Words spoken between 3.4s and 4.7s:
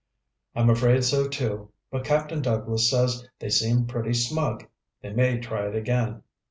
seemed pretty smug.